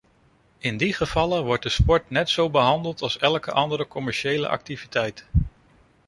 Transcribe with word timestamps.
In 0.57 0.77
die 0.77 0.93
gevallen 0.93 1.43
wordt 1.43 1.63
de 1.63 1.69
sport 1.69 2.09
net 2.09 2.29
zo 2.29 2.49
behandeld 2.49 3.01
als 3.01 3.17
elke 3.17 3.51
andere 3.51 3.87
commerciële 3.87 4.47
activiteit. 4.47 5.25